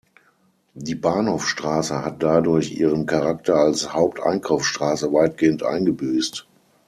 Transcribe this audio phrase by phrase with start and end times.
[0.73, 6.47] Die Bahnhofstraße hat dadurch ihren Charakter als Haupteinkaufsstraße weitgehend eingebüßt.